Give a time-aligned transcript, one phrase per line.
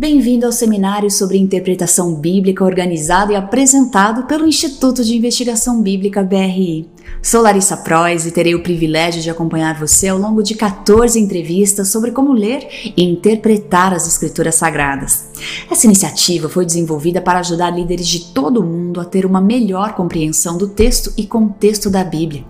[0.00, 6.88] Bem-vindo ao seminário sobre interpretação bíblica organizado e apresentado pelo Instituto de Investigação Bíblica BRI.
[7.22, 11.88] Sou Larissa Prois e terei o privilégio de acompanhar você ao longo de 14 entrevistas
[11.88, 12.66] sobre como ler
[12.96, 15.28] e interpretar as Escrituras Sagradas.
[15.70, 19.94] Essa iniciativa foi desenvolvida para ajudar líderes de todo o mundo a ter uma melhor
[19.94, 22.44] compreensão do texto e contexto da Bíblia.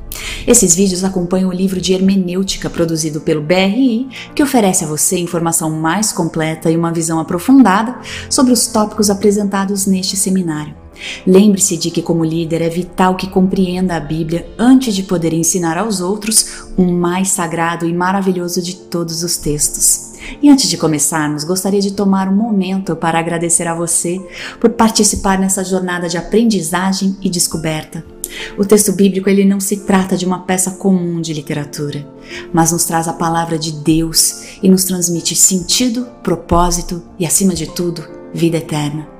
[0.46, 5.70] Esses vídeos acompanham o livro de hermenêutica produzido pelo BRI, que oferece a você informação
[5.70, 10.79] mais completa e uma visão aprofundada sobre os tópicos apresentados neste seminário.
[11.26, 15.78] Lembre-se de que, como líder, é vital que compreenda a Bíblia antes de poder ensinar
[15.78, 20.10] aos outros o mais sagrado e maravilhoso de todos os textos.
[20.42, 24.20] E antes de começarmos, gostaria de tomar um momento para agradecer a você
[24.60, 28.04] por participar nessa jornada de aprendizagem e descoberta.
[28.56, 32.06] O texto bíblico ele não se trata de uma peça comum de literatura,
[32.52, 37.66] mas nos traz a palavra de Deus e nos transmite sentido, propósito e, acima de
[37.66, 39.19] tudo, vida eterna.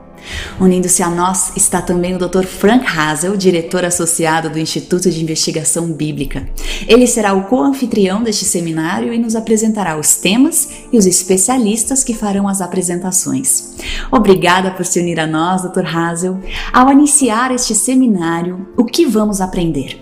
[0.60, 2.44] Unindo-se a nós está também o Dr.
[2.44, 6.46] Frank Hazel, diretor associado do Instituto de Investigação Bíblica.
[6.86, 12.14] Ele será o co-anfitrião deste seminário e nos apresentará os temas e os especialistas que
[12.14, 13.76] farão as apresentações.
[14.10, 15.86] Obrigada por se unir a nós, Dr.
[15.86, 16.38] Hazel.
[16.72, 20.00] Ao iniciar este seminário, o que vamos aprender?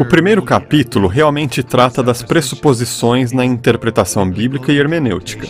[0.00, 5.46] O primeiro capítulo realmente trata das pressuposições na interpretação bíblica e hermenêutica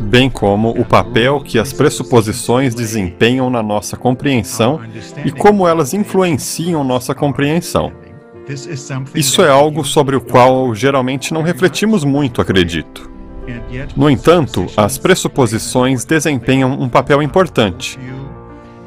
[0.00, 4.80] bem como o papel que as pressuposições desempenham na nossa compreensão
[5.24, 7.92] e como elas influenciam nossa compreensão.
[9.14, 13.10] Isso é algo sobre o qual geralmente não refletimos muito, acredito.
[13.96, 17.98] No entanto, as pressuposições desempenham um papel importante.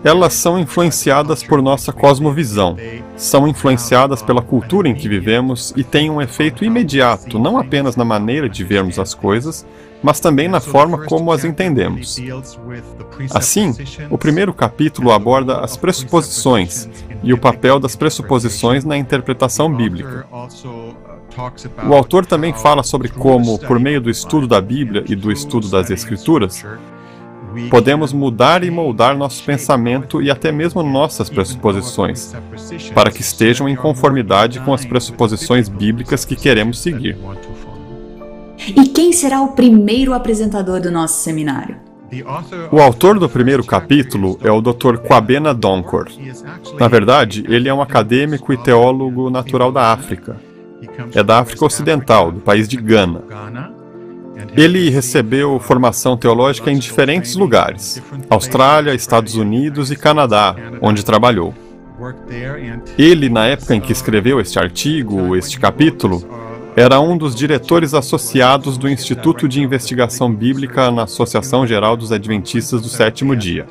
[0.04, 2.78] Elas são influenciadas por nossa cosmovisão,
[3.18, 8.06] são influenciadas pela cultura em que vivemos e têm um efeito imediato não apenas na
[8.06, 9.66] maneira de vermos as coisas,
[10.06, 12.22] mas também na forma como as entendemos.
[13.34, 13.74] Assim,
[14.12, 16.88] o primeiro capítulo aborda as pressuposições
[17.24, 20.28] e o papel das pressuposições na interpretação bíblica.
[21.90, 25.68] O autor também fala sobre como, por meio do estudo da Bíblia e do estudo
[25.70, 26.64] das Escrituras,
[27.72, 32.36] podemos mudar e moldar nosso pensamento e até mesmo nossas pressuposições,
[32.94, 37.18] para que estejam em conformidade com as pressuposições bíblicas que queremos seguir.
[38.58, 41.78] E quem será o primeiro apresentador do nosso seminário?
[42.72, 44.98] O autor do primeiro capítulo é o Dr.
[44.98, 46.08] Kwabena Donkor.
[46.80, 50.38] Na verdade, ele é um acadêmico e teólogo natural da África.
[51.14, 53.22] É da África Ocidental, do país de Gana.
[54.56, 61.54] Ele recebeu formação teológica em diferentes lugares: Austrália, Estados Unidos e Canadá, onde trabalhou.
[62.98, 66.24] Ele, na época em que escreveu este artigo, este capítulo,
[66.76, 72.82] era um dos diretores associados do Instituto de Investigação Bíblica na Associação Geral dos Adventistas
[72.82, 73.66] do Sétimo Dia.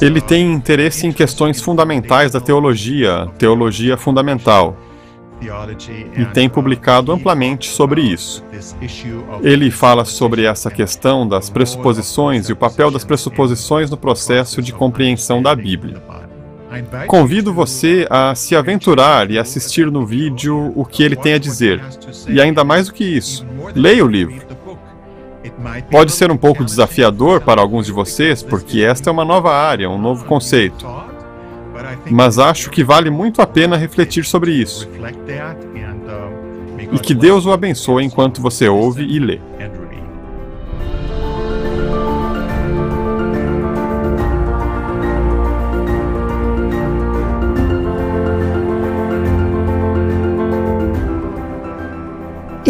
[0.00, 4.76] Ele tem interesse em questões fundamentais da teologia, teologia fundamental,
[6.16, 8.44] e tem publicado amplamente sobre isso.
[9.42, 14.72] Ele fala sobre essa questão das pressuposições e o papel das pressuposições no processo de
[14.72, 16.02] compreensão da Bíblia.
[17.06, 21.80] Convido você a se aventurar e assistir no vídeo o que ele tem a dizer.
[22.28, 24.44] E ainda mais do que isso, leia o livro.
[25.90, 29.90] Pode ser um pouco desafiador para alguns de vocês, porque esta é uma nova área,
[29.90, 30.86] um novo conceito.
[32.10, 34.88] Mas acho que vale muito a pena refletir sobre isso.
[36.92, 39.40] E que Deus o abençoe enquanto você ouve e lê.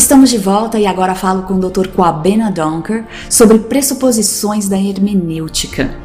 [0.04, 1.88] Estamos de volta e agora falo com o Dr.
[1.88, 5.98] Kwabena Donker sobre pressuposições da hermenêutica.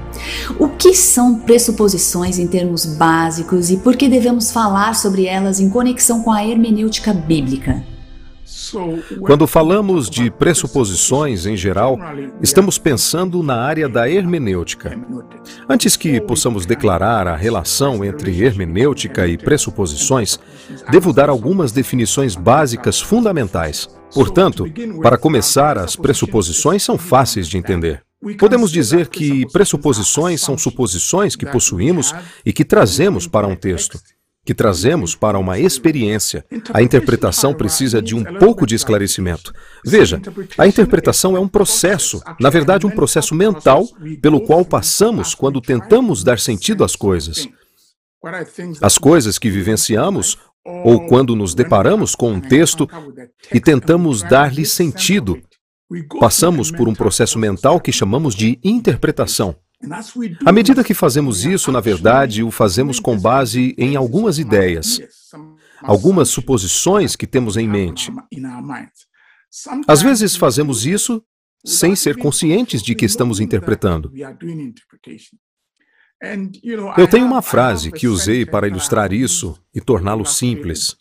[0.57, 5.69] O que são pressuposições em termos básicos e por que devemos falar sobre elas em
[5.69, 7.83] conexão com a hermenêutica bíblica?
[9.21, 11.97] Quando falamos de pressuposições em geral,
[12.41, 14.97] estamos pensando na área da hermenêutica.
[15.67, 20.39] Antes que possamos declarar a relação entre hermenêutica e pressuposições,
[20.91, 23.89] devo dar algumas definições básicas fundamentais.
[24.13, 24.65] Portanto,
[25.01, 28.01] para começar, as pressuposições são fáceis de entender.
[28.37, 32.13] Podemos dizer que pressuposições são suposições que possuímos
[32.45, 33.97] e que trazemos para um texto
[34.49, 36.43] que trazemos para uma experiência.
[36.73, 39.53] A interpretação precisa de um pouco de esclarecimento.
[39.85, 40.19] Veja,
[40.57, 43.87] a interpretação é um processo, na verdade, um processo mental
[44.19, 47.47] pelo qual passamos quando tentamos dar sentido às coisas.
[48.81, 50.35] As coisas que vivenciamos
[50.65, 52.89] ou quando nos deparamos com um texto
[53.53, 55.39] e tentamos dar-lhe sentido,
[56.19, 59.55] passamos por um processo mental que chamamos de interpretação.
[60.45, 64.99] À medida que fazemos isso, na verdade, o fazemos com base em algumas ideias,
[65.81, 68.11] algumas suposições que temos em mente.
[69.87, 71.23] Às vezes fazemos isso
[71.65, 74.11] sem ser conscientes de que estamos interpretando.
[76.97, 80.95] Eu tenho uma frase que usei para ilustrar isso e torná-lo simples.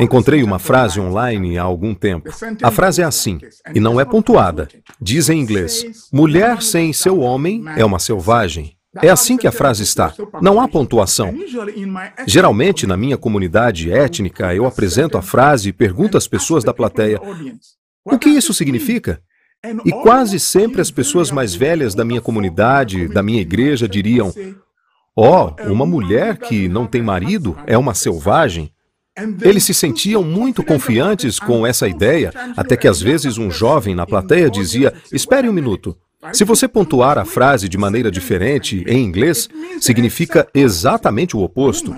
[0.00, 2.30] Encontrei uma frase online há algum tempo.
[2.62, 3.38] A frase é assim,
[3.74, 4.68] e não é pontuada.
[5.00, 8.76] Diz em inglês: Mulher sem seu homem é uma selvagem.
[9.02, 10.14] É assim que a frase está.
[10.40, 11.34] Não há pontuação.
[12.26, 17.20] Geralmente, na minha comunidade étnica, eu apresento a frase e pergunto às pessoas da plateia:
[18.04, 19.20] o que isso significa?
[19.84, 24.32] E quase sempre as pessoas mais velhas da minha comunidade, da minha igreja, diriam:
[25.14, 28.72] Oh, uma mulher que não tem marido é uma selvagem.
[29.40, 34.06] Eles se sentiam muito confiantes com essa ideia, até que às vezes um jovem na
[34.06, 35.96] plateia dizia: Espere um minuto.
[36.32, 39.48] Se você pontuar a frase de maneira diferente em inglês,
[39.80, 41.94] significa exatamente o oposto.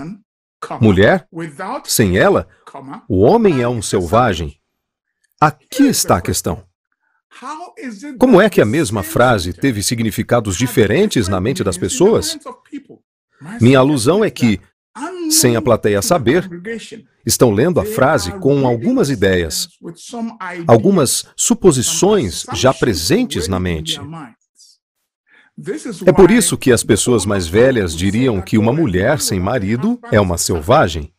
[0.80, 1.26] Mulher,
[1.84, 2.48] sem ela,
[3.08, 4.56] o homem é um selvagem.
[5.40, 6.64] Aqui está a questão.
[8.18, 12.36] Como é que a mesma frase teve significados diferentes na mente das pessoas?
[13.60, 14.60] Minha alusão é que,
[15.30, 16.48] sem a plateia saber,
[17.24, 19.68] estão lendo a frase com algumas ideias,
[20.66, 24.00] algumas suposições já presentes na mente.
[26.06, 30.20] É por isso que as pessoas mais velhas diriam que uma mulher sem marido é
[30.20, 31.12] uma selvagem.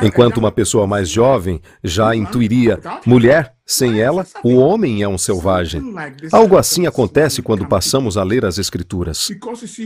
[0.00, 5.82] Enquanto uma pessoa mais jovem já intuiria, mulher, sem ela, o homem é um selvagem.
[6.30, 9.28] Algo assim acontece quando passamos a ler as Escrituras.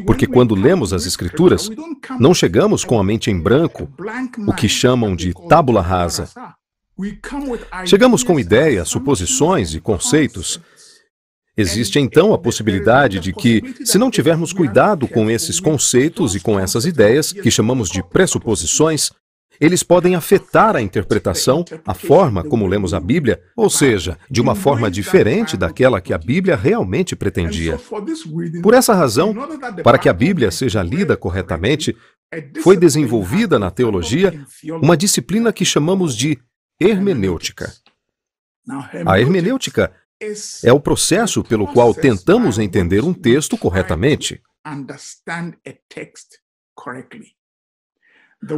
[0.07, 1.71] Porque quando lemos as Escrituras,
[2.19, 3.91] não chegamos com a mente em branco,
[4.47, 6.29] o que chamam de tábula rasa.
[7.87, 10.61] Chegamos com ideias, suposições e conceitos.
[11.57, 16.61] Existe então a possibilidade de que, se não tivermos cuidado com esses conceitos e com
[16.61, 19.11] essas ideias, que chamamos de pressuposições,
[19.61, 24.55] eles podem afetar a interpretação, a forma como lemos a Bíblia, ou seja, de uma
[24.55, 27.79] forma diferente daquela que a Bíblia realmente pretendia.
[28.63, 29.35] Por essa razão,
[29.85, 31.95] para que a Bíblia seja lida corretamente,
[32.63, 34.47] foi desenvolvida na teologia
[34.81, 36.39] uma disciplina que chamamos de
[36.81, 37.71] hermenêutica.
[39.05, 39.93] A hermenêutica
[40.65, 44.41] é o processo pelo qual tentamos entender um texto corretamente.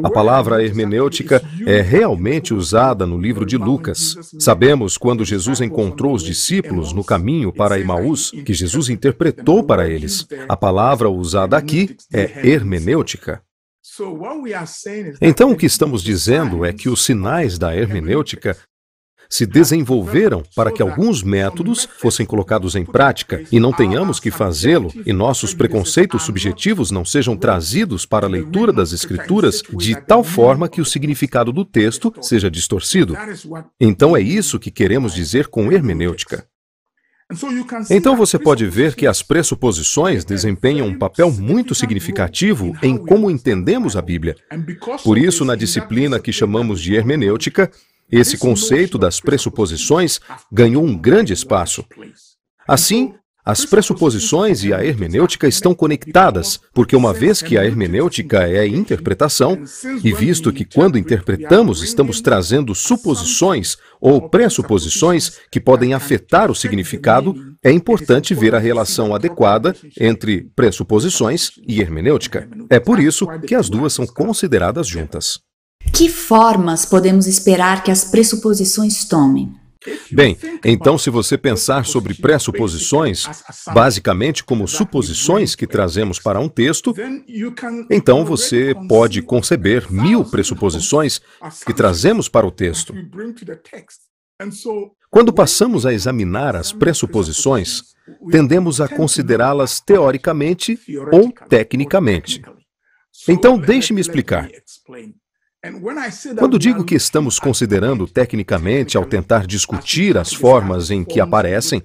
[0.03, 4.17] A palavra hermenêutica é realmente usada no livro de Lucas.
[4.39, 10.27] Sabemos quando Jesus encontrou os discípulos no caminho para Emaús, que Jesus interpretou para eles.
[10.49, 13.43] A palavra usada aqui é hermenêutica.
[15.21, 18.57] Então, o que estamos dizendo é que os sinais da hermenêutica
[19.33, 24.93] se desenvolveram para que alguns métodos fossem colocados em prática e não tenhamos que fazê-lo
[25.07, 30.69] e nossos preconceitos subjetivos não sejam trazidos para a leitura das Escrituras de tal forma
[30.69, 33.17] que o significado do texto seja distorcido.
[33.81, 36.47] Então é isso que queremos dizer com hermenêutica.
[37.91, 43.97] Então você pode ver que as pressuposições desempenham um papel muito significativo em como entendemos
[43.97, 44.37] a Bíblia.
[45.03, 47.71] Por isso, na disciplina que chamamos de hermenêutica,
[48.13, 50.21] esse conceito das pressuposições
[50.53, 51.85] ganhou um grande espaço.
[52.69, 53.15] Assim,
[53.45, 59.59] as pressuposições e a hermenêutica estão conectadas, porque uma vez que a hermenêutica é interpretação,
[60.05, 67.35] e visto que quando interpretamos estamos trazendo suposições ou pressuposições que podem afetar o significado,
[67.65, 72.49] é importante ver a relação adequada entre pressuposições e hermenêutica.
[72.71, 75.41] É por isso que as duas são consideradas juntas.
[75.91, 79.55] Que formas podemos esperar que as pressuposições tomem?
[80.13, 83.27] Bem, então, se você pensar sobre pressuposições,
[83.75, 86.95] basicamente como suposições que trazemos para um texto,
[87.91, 91.21] então você pode conceber mil pressuposições
[91.67, 92.95] que trazemos para o texto.
[95.11, 97.83] Quando passamos a examinar as pressuposições,
[98.31, 100.79] tendemos a considerá-las teoricamente
[101.13, 102.41] ou tecnicamente.
[103.29, 104.49] Então, deixe-me explicar.
[106.39, 111.81] Quando digo que estamos considerando tecnicamente ao tentar discutir as formas em que aparecem,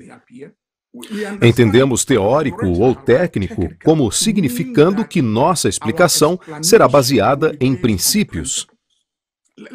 [1.43, 8.65] entendemos teórico ou técnico como significando que nossa explicação será baseada em princípios.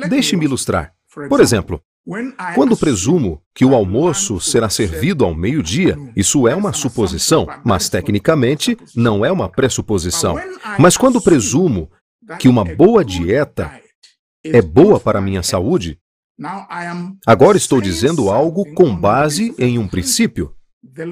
[0.09, 0.93] Deixe-me ilustrar.
[1.29, 1.81] Por exemplo,
[2.57, 8.77] quando presumo que o almoço será servido ao meio-dia, isso é uma suposição, mas tecnicamente
[8.97, 10.37] não é uma pressuposição.
[10.77, 11.89] Mas quando presumo
[12.39, 13.82] que uma boa dieta
[14.45, 15.99] é boa para a minha saúde,
[17.27, 20.55] agora estou dizendo algo com base em um princípio.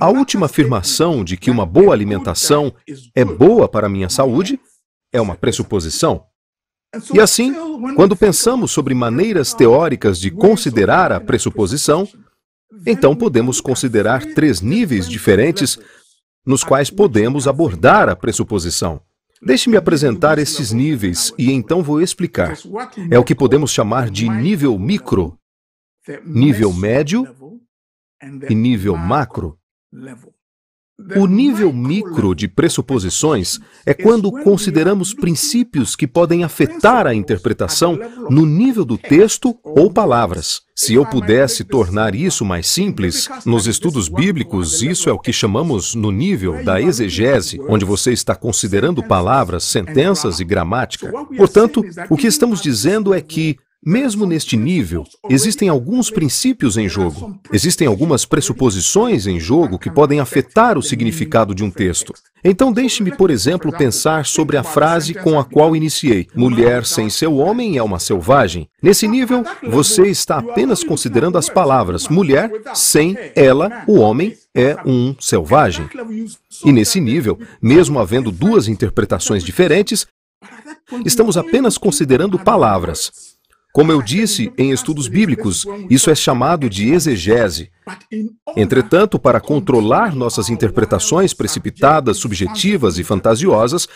[0.00, 2.74] A última afirmação de que uma boa alimentação
[3.14, 4.58] é boa para a minha saúde
[5.12, 6.24] é uma pressuposição.
[7.14, 7.54] E assim,
[7.94, 12.08] quando pensamos sobre maneiras teóricas de considerar a pressuposição,
[12.84, 15.78] então podemos considerar três níveis diferentes
[16.44, 19.00] nos quais podemos abordar a pressuposição.
[19.42, 22.54] Deixe-me apresentar esses níveis e então vou explicar.
[23.10, 25.38] É o que podemos chamar de nível micro,
[26.24, 27.24] nível médio
[28.48, 29.58] e nível macro.
[31.16, 38.46] O nível micro de pressuposições é quando consideramos princípios que podem afetar a interpretação no
[38.46, 40.62] nível do texto ou palavras.
[40.74, 45.94] Se eu pudesse tornar isso mais simples, nos estudos bíblicos, isso é o que chamamos
[45.94, 51.12] no nível da exegese, onde você está considerando palavras, sentenças e gramática.
[51.36, 57.38] Portanto, o que estamos dizendo é que mesmo neste nível, existem alguns princípios em jogo.
[57.50, 62.12] Existem algumas pressuposições em jogo que podem afetar o significado de um texto.
[62.44, 67.36] Então, deixe-me, por exemplo, pensar sobre a frase com a qual iniciei: Mulher sem seu
[67.36, 68.68] homem é uma selvagem.
[68.82, 75.14] Nesse nível, você está apenas considerando as palavras mulher sem ela, o homem é um
[75.18, 75.88] selvagem.
[76.64, 80.06] E nesse nível, mesmo havendo duas interpretações diferentes,
[81.04, 83.29] estamos apenas considerando palavras.
[83.72, 87.70] Como eu disse em estudos bíblicos, isso é chamado de exegese.
[88.56, 93.88] Entretanto, para controlar nossas interpretações precipitadas, subjetivas e fantasiosas,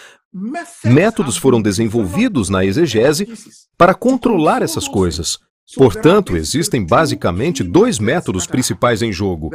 [0.85, 3.29] métodos foram desenvolvidos na exegese
[3.77, 5.39] para controlar essas coisas.
[5.77, 9.51] Portanto, existem basicamente dois métodos principais em jogo.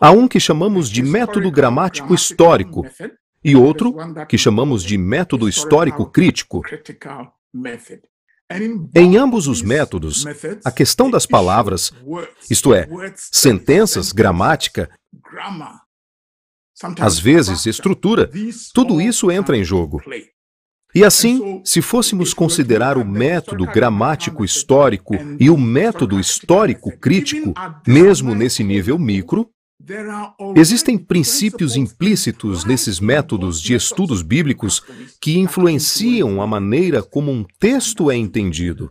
[0.00, 2.86] Há um que chamamos de método gramático histórico
[3.42, 3.94] e outro
[4.28, 6.62] que chamamos de método histórico crítico.
[8.94, 10.24] Em ambos os métodos,
[10.64, 11.92] a questão das palavras,
[12.48, 14.88] isto é, sentenças, gramática,
[17.00, 18.30] às vezes estrutura,
[18.72, 20.00] tudo isso entra em jogo.
[20.94, 27.52] E assim, se fôssemos considerar o método gramático histórico e o método histórico crítico,
[27.86, 29.50] mesmo nesse nível micro,
[30.56, 34.82] Existem princípios implícitos nesses métodos de estudos bíblicos
[35.20, 38.90] que influenciam a maneira como um texto é entendido.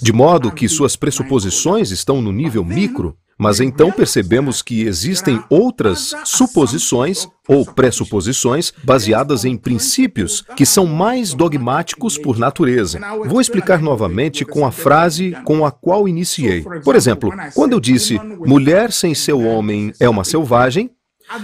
[0.00, 6.14] De modo que suas pressuposições estão no nível micro, mas então percebemos que existem outras
[6.24, 12.98] suposições ou pressuposições baseadas em princípios que são mais dogmáticos por natureza.
[13.26, 16.64] Vou explicar novamente com a frase com a qual iniciei.
[16.82, 20.90] Por exemplo, quando eu disse mulher sem seu homem é uma selvagem,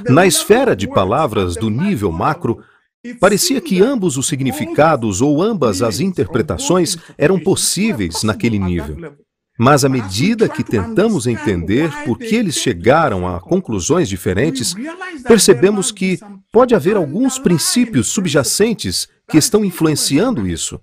[0.09, 2.63] na esfera de palavras do nível macro,
[3.19, 9.17] Parecia que ambos os significados ou ambas as interpretações eram possíveis naquele nível.
[9.59, 14.75] Mas à medida que tentamos entender por que eles chegaram a conclusões diferentes,
[15.27, 16.19] percebemos que
[16.51, 20.81] pode haver alguns princípios subjacentes que estão influenciando isso.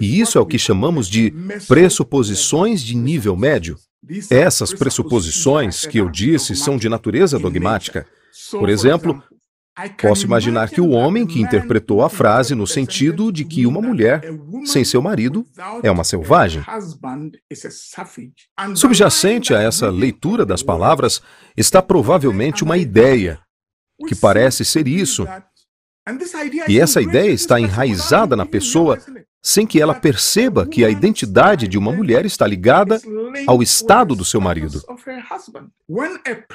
[0.00, 1.32] E isso é o que chamamos de
[1.66, 3.76] pressuposições de nível médio.
[4.30, 8.06] Essas pressuposições que eu disse são de natureza dogmática.
[8.50, 9.22] Por exemplo,
[10.00, 14.22] Posso imaginar que o homem que interpretou a frase no sentido de que uma mulher,
[14.64, 15.44] sem seu marido,
[15.82, 16.62] é uma selvagem.
[18.76, 21.20] Subjacente a essa leitura das palavras
[21.56, 23.40] está provavelmente uma ideia,
[24.06, 25.26] que parece ser isso.
[26.68, 28.98] E essa ideia está enraizada na pessoa
[29.46, 32.98] sem que ela perceba que a identidade de uma mulher está ligada
[33.46, 34.80] ao estado do seu marido.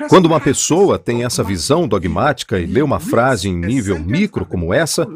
[0.09, 4.73] Quando uma pessoa tem essa visão dogmática e lê uma frase em nível micro como
[4.73, 5.07] essa,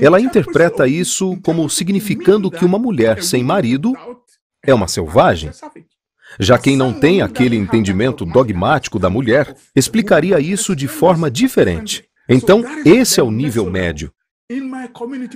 [0.00, 3.92] ela interpreta isso como significando que uma mulher sem marido
[4.64, 5.50] é uma selvagem.
[6.38, 12.04] Já quem não tem aquele entendimento dogmático da mulher explicaria isso de forma diferente.
[12.28, 14.12] Então, esse é o nível médio.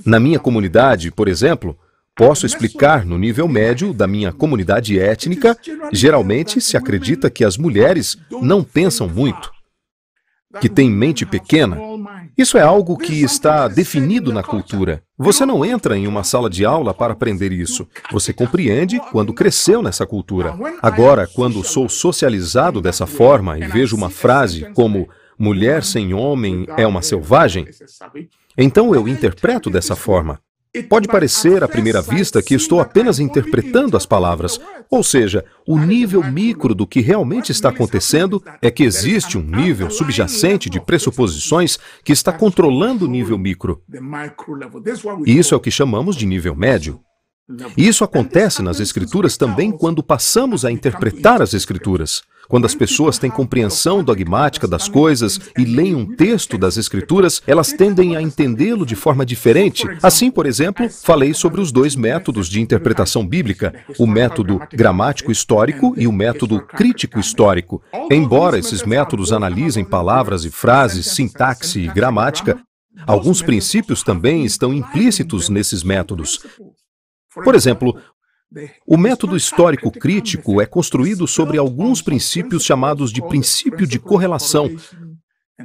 [0.07, 1.78] Na minha comunidade, por exemplo,
[2.16, 5.54] posso explicar no nível médio da minha comunidade étnica,
[5.92, 9.52] geralmente se acredita que as mulheres não pensam muito,
[10.62, 11.78] que têm mente pequena.
[12.38, 15.02] Isso é algo que está definido na cultura.
[15.19, 17.87] Você não entra em uma sala de aula para aprender isso.
[18.11, 20.54] Você compreende quando cresceu nessa cultura.
[20.81, 25.07] Agora, quando sou socializado dessa forma e vejo uma frase como
[25.38, 27.66] mulher sem homem é uma selvagem,
[28.56, 30.40] então eu interpreto dessa forma.
[30.88, 34.59] Pode parecer à primeira vista que estou apenas interpretando as palavras,
[34.90, 39.90] ou seja, o nível micro do que realmente está acontecendo é que existe um nível
[39.90, 43.82] subjacente de pressuposições que está controlando o nível micro.
[45.26, 47.00] Isso é o que chamamos de nível médio.
[47.76, 52.23] E isso acontece nas Escrituras também quando passamos a interpretar as Escrituras.
[52.52, 57.73] Quando as pessoas têm compreensão dogmática das coisas e leem um texto das Escrituras, elas
[57.73, 59.87] tendem a entendê-lo de forma diferente.
[60.02, 65.94] Assim, por exemplo, falei sobre os dois métodos de interpretação bíblica, o método gramático histórico
[65.97, 67.82] e o método crítico histórico.
[68.11, 72.61] Embora esses métodos analisem palavras e frases, sintaxe e gramática,
[73.06, 76.38] alguns princípios também estão implícitos nesses métodos.
[77.42, 77.97] Por exemplo,
[78.87, 84.71] o método histórico crítico é construído sobre alguns princípios chamados de princípio de correlação,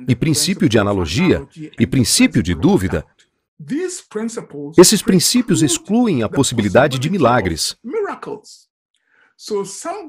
[0.08, 1.48] e princípio de analogia,
[1.80, 3.06] e princípio de dúvida.
[4.78, 7.76] Esses princípios excluem a possibilidade de milagres.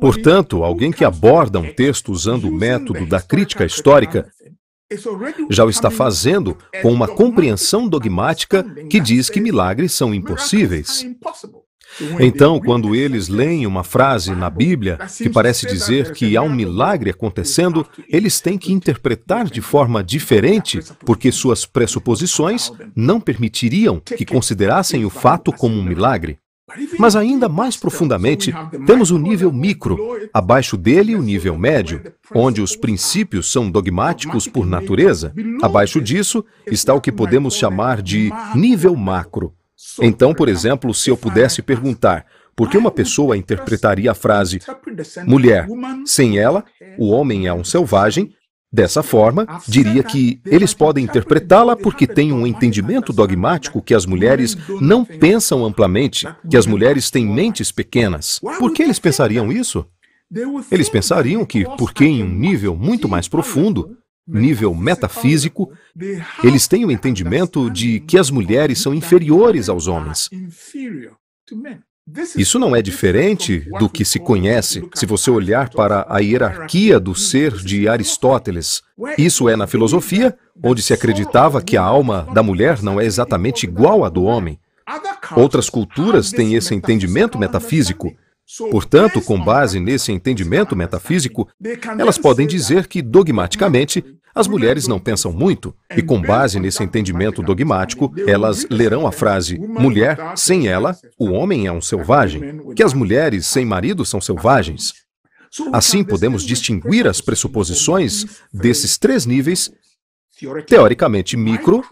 [0.01, 4.31] Portanto, alguém que aborda um texto usando o método da crítica histórica
[5.51, 11.07] já o está fazendo com uma compreensão dogmática que diz que milagres são impossíveis.
[12.21, 17.11] Então, quando eles leem uma frase na Bíblia que parece dizer que há um milagre
[17.11, 25.05] acontecendo, eles têm que interpretar de forma diferente, porque suas pressuposições não permitiriam que considerassem
[25.05, 26.39] o fato como um milagre.
[26.99, 28.53] Mas ainda mais profundamente,
[28.87, 29.99] temos o nível micro,
[30.35, 32.03] abaixo dele o nível médio,
[32.35, 35.33] onde os princípios são dogmáticos por natureza.
[35.63, 39.55] Abaixo disso está o que podemos chamar de nível macro.
[40.01, 44.61] Então, por exemplo, se eu pudesse perguntar por que uma pessoa interpretaria a frase
[45.25, 45.69] mulher,
[46.05, 46.65] sem ela,
[46.99, 48.35] o homem é um selvagem,
[48.71, 54.59] Dessa forma, diria que eles podem interpretá-la porque têm um entendimento dogmático que as mulheres
[54.79, 58.39] não pensam amplamente, que as mulheres têm mentes pequenas.
[58.59, 59.87] Por que eles pensariam isso?
[60.71, 63.97] Eles pensariam que, porque em um nível muito mais profundo,
[64.29, 65.73] nível metafísico,
[66.45, 70.29] eles têm o entendimento de que as mulheres são inferiores aos homens.
[72.37, 77.15] Isso não é diferente do que se conhece se você olhar para a hierarquia do
[77.15, 78.83] ser de Aristóteles.
[79.19, 83.65] Isso é na filosofia, onde se acreditava que a alma da mulher não é exatamente
[83.65, 84.59] igual à do homem.
[85.37, 88.15] Outras culturas têm esse entendimento metafísico.
[88.71, 91.49] Portanto, com base nesse entendimento metafísico,
[91.99, 94.03] elas podem dizer que, dogmaticamente,
[94.35, 99.59] as mulheres não pensam muito, e com base nesse entendimento dogmático, elas lerão a frase:
[99.59, 104.95] mulher, sem ela, o homem é um selvagem, que as mulheres sem marido são selvagens.
[105.73, 109.71] Assim, podemos distinguir as pressuposições desses três níveis,
[110.67, 111.83] teoricamente micro,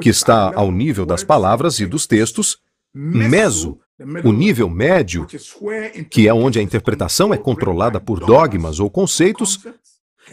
[0.00, 2.58] que está ao nível das palavras e dos textos,
[2.94, 3.78] meso,
[4.24, 5.26] o nível médio,
[6.10, 9.60] que é onde a interpretação é controlada por dogmas ou conceitos,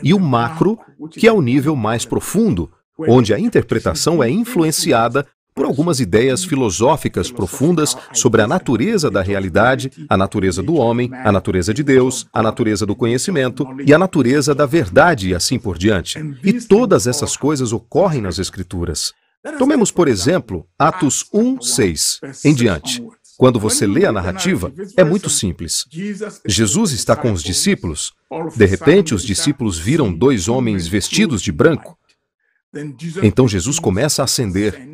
[0.03, 0.79] e o macro,
[1.12, 5.25] que é o nível mais profundo, onde a interpretação é influenciada
[5.60, 11.34] por algumas ideias filosóficas profundas sobre a natureza da realidade, a natureza do homem, a
[11.34, 15.77] natureza de Deus, a natureza do conhecimento e a natureza da verdade e assim por
[15.77, 16.17] diante.
[16.43, 19.13] E todas essas coisas ocorrem nas Escrituras.
[19.58, 23.03] Tomemos, por exemplo, Atos 1, 6 em diante.
[23.39, 25.86] Quando você lê a narrativa, é muito simples.
[26.45, 28.12] Jesus está com os discípulos.
[28.54, 31.97] De repente, os discípulos viram dois homens vestidos de branco.
[33.23, 34.86] Então Jesus começa a acender.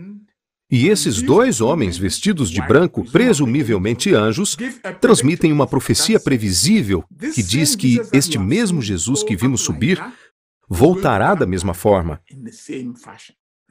[0.69, 4.55] E esses dois homens vestidos de branco, presumivelmente anjos,
[5.01, 7.03] transmitem uma profecia previsível
[7.34, 9.99] que diz que este mesmo Jesus que vimos subir
[10.69, 12.21] voltará da mesma forma.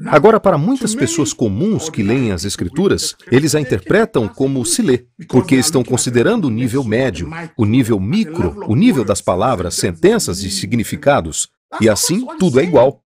[0.07, 5.07] Agora, para muitas pessoas comuns que leem as Escrituras, eles a interpretam como se lê,
[5.28, 10.50] porque estão considerando o nível médio, o nível micro, o nível das palavras, sentenças e
[10.50, 11.48] significados,
[11.80, 13.02] e assim tudo é igual.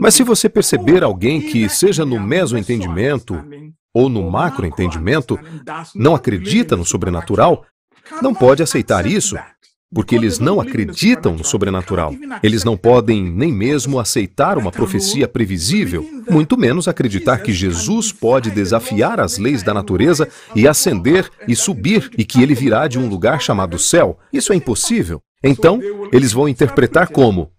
[0.00, 3.42] Mas se você perceber alguém que, seja no meso-entendimento
[3.94, 5.38] ou no macro-entendimento,
[5.94, 7.64] não acredita no sobrenatural,
[8.20, 9.36] não pode aceitar isso,
[9.94, 12.14] porque eles não acreditam no sobrenatural.
[12.42, 18.50] Eles não podem nem mesmo aceitar uma profecia previsível, muito menos acreditar que Jesus pode
[18.50, 23.08] desafiar as leis da natureza e ascender e subir e que ele virá de um
[23.08, 24.18] lugar chamado céu.
[24.32, 25.22] Isso é impossível.
[25.44, 25.80] Então,
[26.10, 27.50] eles vão interpretar como: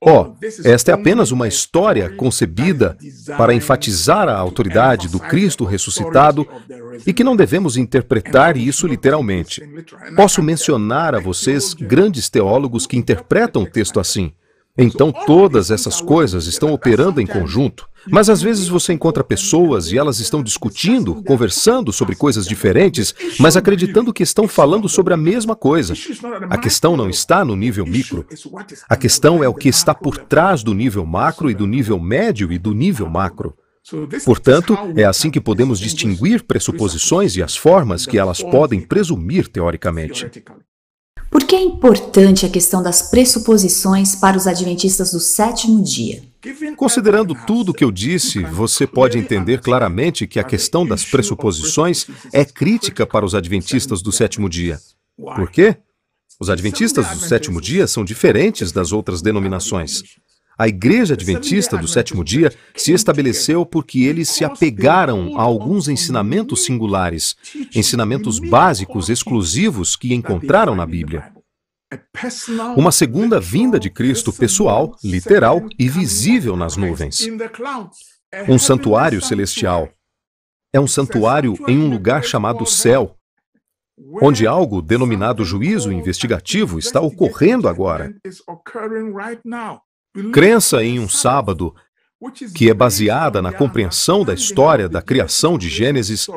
[0.00, 2.96] ó, oh, esta é apenas uma história concebida
[3.36, 6.46] para enfatizar a autoridade do Cristo ressuscitado
[7.06, 9.62] e que não devemos interpretar isso literalmente.
[10.14, 14.32] Posso mencionar a vocês grandes teólogos que interpretam o texto assim.
[14.76, 17.86] Então todas essas coisas estão operando em conjunto.
[18.10, 23.56] Mas às vezes você encontra pessoas e elas estão discutindo, conversando sobre coisas diferentes, mas
[23.56, 25.94] acreditando que estão falando sobre a mesma coisa.
[26.50, 28.26] A questão não está no nível micro.
[28.88, 32.50] A questão é o que está por trás do nível macro e do nível médio
[32.50, 33.54] e do nível macro.
[34.24, 40.30] Portanto, é assim que podemos distinguir pressuposições e as formas que elas podem presumir teoricamente.
[41.32, 46.22] Por que é importante a questão das pressuposições para os adventistas do sétimo dia?
[46.76, 52.06] Considerando tudo o que eu disse, você pode entender claramente que a questão das pressuposições
[52.34, 54.78] é crítica para os adventistas do sétimo dia.
[55.16, 55.78] Por quê?
[56.38, 60.02] Os adventistas do sétimo dia são diferentes das outras denominações.
[60.62, 66.64] A Igreja Adventista do sétimo dia se estabeleceu porque eles se apegaram a alguns ensinamentos
[66.64, 67.34] singulares,
[67.74, 71.32] ensinamentos básicos exclusivos que encontraram na Bíblia.
[72.76, 77.26] Uma segunda vinda de Cristo pessoal, literal e visível nas nuvens.
[78.48, 79.88] Um santuário celestial.
[80.72, 83.16] É um santuário em um lugar chamado céu,
[84.22, 88.14] onde algo denominado juízo investigativo está ocorrendo agora.
[90.32, 91.74] Crença em um sábado,
[92.54, 96.28] que é baseada na compreensão da história da criação de Gênesis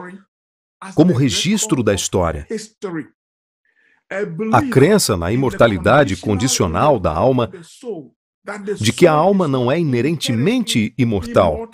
[0.94, 2.48] como registro da história.
[4.54, 7.52] A crença na imortalidade condicional da alma,
[8.80, 11.70] de que a alma não é inerentemente imortal.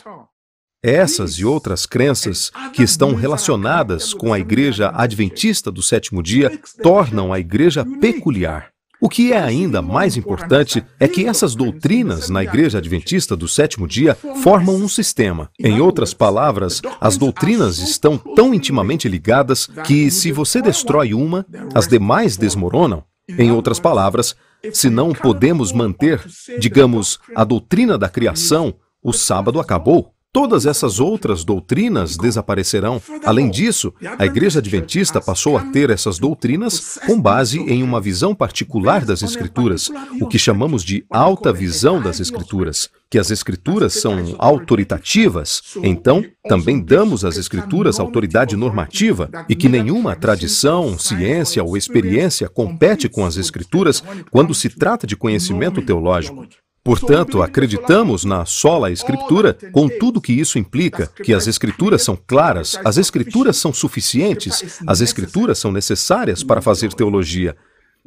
[0.83, 7.31] Essas e outras crenças que estão relacionadas com a Igreja Adventista do sétimo dia tornam
[7.31, 8.70] a Igreja peculiar.
[9.01, 13.87] O que é ainda mais importante é que essas doutrinas na Igreja Adventista do sétimo
[13.87, 15.49] dia formam um sistema.
[15.59, 21.87] Em outras palavras, as doutrinas estão tão intimamente ligadas que, se você destrói uma, as
[21.87, 23.03] demais desmoronam.
[23.27, 24.35] Em outras palavras,
[24.71, 26.21] se não podemos manter,
[26.59, 30.10] digamos, a doutrina da criação, o sábado acabou.
[30.33, 33.01] Todas essas outras doutrinas desaparecerão.
[33.25, 38.33] Além disso, a Igreja Adventista passou a ter essas doutrinas com base em uma visão
[38.33, 39.89] particular das Escrituras,
[40.21, 46.79] o que chamamos de alta visão das Escrituras, que as Escrituras são autoritativas, então também
[46.81, 53.35] damos às Escrituras autoridade normativa e que nenhuma tradição, ciência ou experiência compete com as
[53.35, 56.47] Escrituras quando se trata de conhecimento teológico.
[56.83, 62.75] Portanto, acreditamos na sola escritura, com tudo que isso implica, que as escrituras são claras,
[62.83, 67.55] as escrituras são suficientes, as escrituras são necessárias para fazer teologia.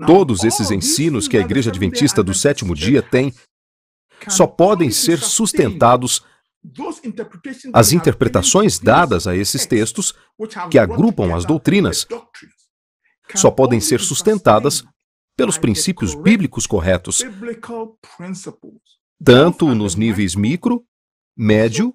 [0.07, 3.33] Todos esses ensinos que a Igreja Adventista do sétimo dia tem
[4.29, 6.25] só podem ser sustentados
[7.73, 10.15] as interpretações dadas a esses textos,
[10.71, 12.07] que agrupam as doutrinas,
[13.35, 14.83] só podem ser sustentadas
[15.37, 17.23] pelos princípios bíblicos corretos,
[19.23, 20.85] tanto nos níveis micro,
[21.37, 21.94] médio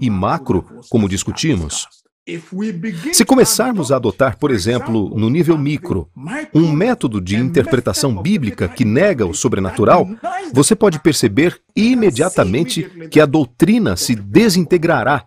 [0.00, 1.86] e macro, como discutimos.
[3.14, 6.10] Se começarmos a adotar, por exemplo, no nível micro,
[6.54, 10.06] um método de interpretação bíblica que nega o sobrenatural,
[10.52, 15.26] você pode perceber imediatamente que a doutrina se desintegrará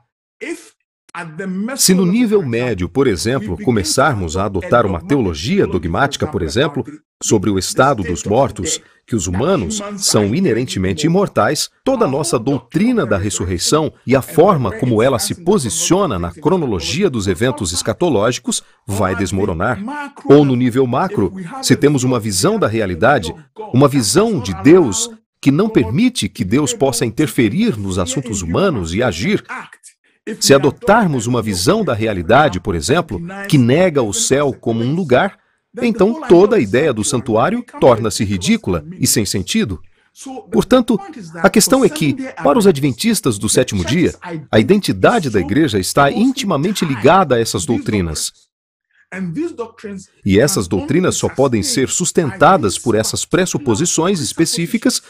[1.75, 6.85] se no nível médio, por exemplo, começarmos a adotar uma teologia dogmática, por exemplo,
[7.21, 13.05] sobre o estado dos mortos, que os humanos são inerentemente imortais, toda a nossa doutrina
[13.05, 19.13] da ressurreição e a forma como ela se posiciona na cronologia dos eventos escatológicos vai
[19.13, 19.79] desmoronar.
[20.25, 23.35] Ou no nível macro, se temos uma visão da realidade,
[23.73, 25.09] uma visão de Deus
[25.41, 29.43] que não permite que Deus possa interferir nos assuntos humanos e agir,
[30.39, 35.39] se adotarmos uma visão da realidade, por exemplo, que nega o céu como um lugar,
[35.81, 39.81] então toda a ideia do santuário torna-se ridícula e sem sentido.
[40.51, 40.99] Portanto,
[41.35, 44.13] a questão é que, para os adventistas do sétimo dia,
[44.51, 48.31] a identidade da igreja está intimamente ligada a essas doutrinas.
[50.25, 55.01] E essas doutrinas só podem ser sustentadas por essas pressuposições específicas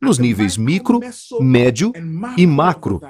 [0.00, 1.00] nos níveis micro,
[1.40, 1.92] médio
[2.36, 3.00] e macro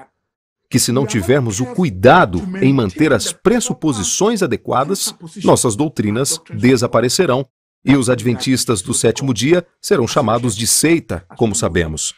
[0.70, 7.46] que, se não tivermos o cuidado em manter as pressuposições adequadas, nossas doutrinas desaparecerão
[7.86, 12.12] e os adventistas do sétimo dia serão chamados de seita, como sabemos.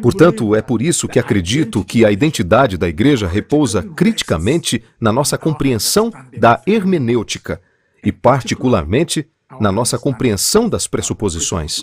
[0.00, 5.36] Portanto, é por isso que acredito que a identidade da igreja repousa criticamente na nossa
[5.36, 7.60] compreensão da hermenêutica
[8.02, 9.28] e, particularmente,
[9.60, 11.82] na nossa compreensão das pressuposições.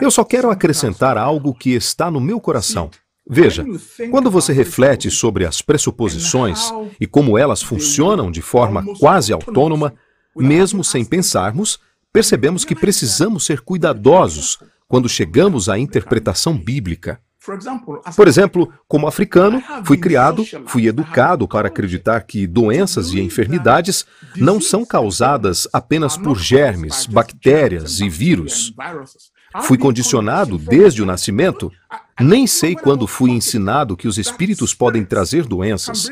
[0.00, 2.90] Eu só quero acrescentar algo que está no meu coração.
[3.26, 3.64] Veja,
[4.10, 9.94] quando você reflete sobre as pressuposições e como elas funcionam de forma quase autônoma,
[10.36, 11.78] mesmo sem pensarmos,
[12.12, 17.18] percebemos que precisamos ser cuidadosos quando chegamos à interpretação bíblica.
[18.16, 24.06] Por exemplo, como africano, fui criado, fui educado para acreditar que doenças e enfermidades
[24.36, 28.72] não são causadas apenas por germes, bactérias e vírus.
[29.62, 31.70] Fui condicionado desde o nascimento.
[32.20, 36.08] Nem sei quando fui ensinado que os espíritos podem trazer doenças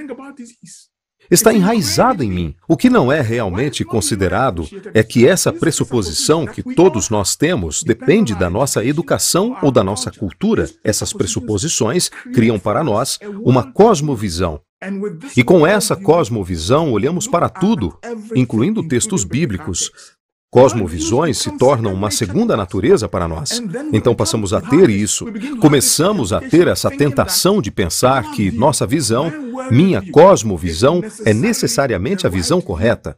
[1.30, 2.54] está enraizado em mim.
[2.68, 8.34] O que não é realmente considerado é que essa pressuposição que todos nós temos depende
[8.34, 10.68] da nossa educação ou da nossa cultura.
[10.84, 14.60] Essas pressuposições criam para nós uma cosmovisão.
[15.36, 17.96] E com essa cosmovisão olhamos para tudo,
[18.34, 19.92] incluindo textos bíblicos,
[20.52, 23.62] Cosmovisões se tornam uma segunda natureza para nós.
[23.90, 25.24] Então passamos a ter isso.
[25.58, 29.32] Começamos a ter essa tentação de pensar que nossa visão,
[29.70, 33.16] minha cosmovisão, é necessariamente a visão correta.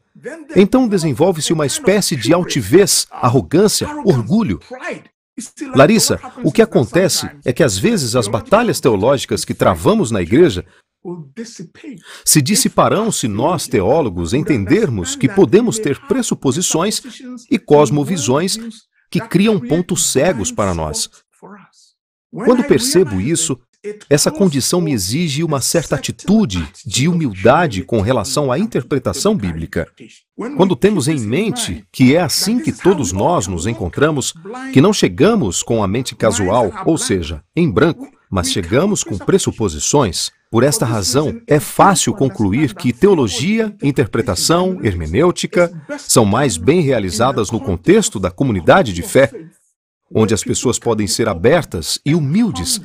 [0.55, 4.61] Então desenvolve-se uma espécie de altivez, arrogância, orgulho.
[5.75, 10.65] Larissa, o que acontece é que às vezes as batalhas teológicas que travamos na igreja
[12.25, 17.03] se dissiparão se nós, teólogos, entendermos que podemos ter pressuposições
[17.51, 18.59] e cosmovisões
[19.11, 21.11] que criam pontos cegos para nós.
[22.33, 23.59] Quando percebo isso,
[24.09, 29.87] essa condição me exige uma certa atitude de humildade com relação à interpretação bíblica.
[30.57, 34.33] Quando temos em mente que é assim que todos nós nos encontramos,
[34.73, 40.33] que não chegamos com a mente casual, ou seja, em branco, mas chegamos com pressuposições,
[40.55, 47.59] por esta razão, é fácil concluir que teologia, interpretação, hermenêutica são mais bem realizadas no
[47.59, 49.33] contexto da comunidade de fé,
[50.15, 52.81] onde as pessoas podem ser abertas e humildes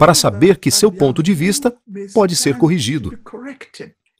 [0.00, 1.72] para saber que seu ponto de vista
[2.12, 3.16] pode ser corrigido.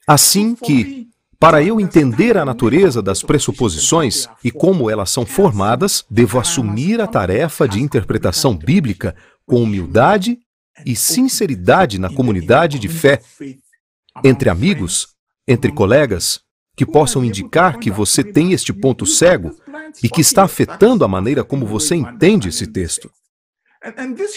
[0.06, 1.08] Assim que,
[1.40, 7.08] para eu entender a natureza das pressuposições e como elas são formadas, devo assumir a
[7.08, 9.12] tarefa de interpretação bíblica
[9.44, 10.38] com humildade
[10.84, 13.20] e sinceridade na comunidade de fé,
[14.24, 15.08] entre amigos,
[15.46, 16.40] entre colegas,
[16.76, 19.54] que possam indicar que você tem este ponto cego
[20.02, 23.10] e que está afetando a maneira como você entende esse texto.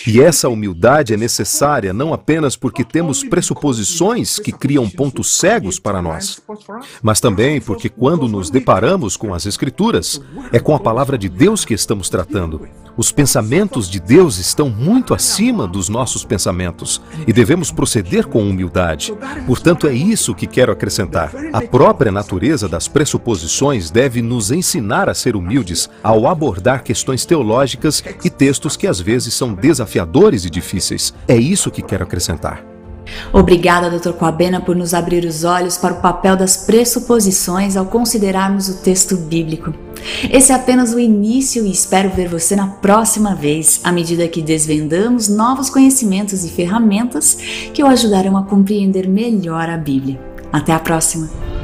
[0.06, 6.02] E essa humildade é necessária não apenas porque temos pressuposições que criam pontos cegos para
[6.02, 6.40] nós,
[7.02, 10.22] mas também porque quando nos deparamos com as Escrituras,
[10.52, 12.68] é com a palavra de Deus que estamos tratando.
[13.00, 19.14] Os pensamentos de Deus estão muito acima dos nossos pensamentos e devemos proceder com humildade.
[19.48, 21.32] Portanto, é isso que quero acrescentar.
[21.54, 28.04] A própria natureza das pressuposições deve nos ensinar a ser humildes ao abordar questões teológicas
[28.22, 31.14] e textos que às vezes são desafiadores e difíceis.
[31.26, 32.69] É isso que quero acrescentar.
[33.32, 34.12] Obrigada, Dr.
[34.12, 39.16] Coabena, por nos abrir os olhos para o papel das pressuposições ao considerarmos o texto
[39.16, 39.74] bíblico.
[40.32, 44.42] Esse é apenas o início e espero ver você na próxima vez, à medida que
[44.42, 47.38] desvendamos novos conhecimentos e ferramentas
[47.74, 50.20] que o ajudarão a compreender melhor a Bíblia.
[50.52, 51.59] Até a próxima!